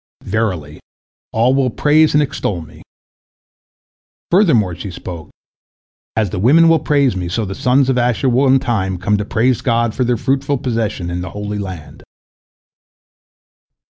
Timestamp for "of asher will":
7.87-8.47